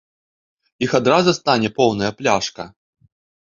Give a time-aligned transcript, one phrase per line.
[0.85, 2.67] Іх адразу стане поўная пляшка.